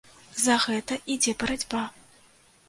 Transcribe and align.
За 0.45 0.55
гэта 0.63 0.97
ідзе 1.17 1.35
барацьба. 1.45 1.83